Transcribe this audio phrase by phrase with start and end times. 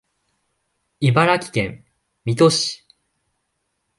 [0.99, 1.85] 茨城県
[2.25, 2.87] 水戸市